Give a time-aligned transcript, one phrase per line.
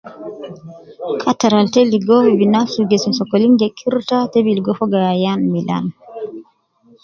[1.23, 5.41] Kattar al te ligo binafsi me gesim sokolna je kirta ta gi ligo fogo ayan
[5.53, 5.85] milan